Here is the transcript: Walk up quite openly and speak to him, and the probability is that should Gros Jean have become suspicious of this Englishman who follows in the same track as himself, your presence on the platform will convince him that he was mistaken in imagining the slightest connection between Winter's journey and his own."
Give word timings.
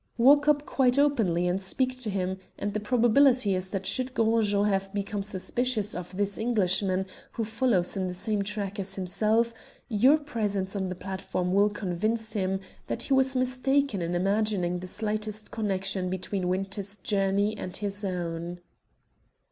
Walk 0.17 0.47
up 0.47 0.65
quite 0.65 0.97
openly 0.97 1.47
and 1.47 1.61
speak 1.61 1.99
to 2.01 2.09
him, 2.09 2.39
and 2.57 2.73
the 2.73 2.79
probability 2.79 3.53
is 3.53 3.69
that 3.69 3.85
should 3.85 4.15
Gros 4.15 4.47
Jean 4.49 4.65
have 4.65 4.91
become 4.95 5.21
suspicious 5.21 5.93
of 5.93 6.17
this 6.17 6.39
Englishman 6.39 7.05
who 7.33 7.43
follows 7.43 7.95
in 7.95 8.07
the 8.07 8.15
same 8.15 8.41
track 8.41 8.79
as 8.79 8.95
himself, 8.95 9.53
your 9.89 10.17
presence 10.17 10.75
on 10.75 10.89
the 10.89 10.95
platform 10.95 11.53
will 11.53 11.69
convince 11.69 12.33
him 12.33 12.61
that 12.87 13.03
he 13.03 13.13
was 13.13 13.35
mistaken 13.35 14.01
in 14.01 14.15
imagining 14.15 14.79
the 14.79 14.87
slightest 14.87 15.51
connection 15.51 16.09
between 16.09 16.47
Winter's 16.49 16.95
journey 16.95 17.55
and 17.55 17.77
his 17.77 18.03
own." 18.03 18.59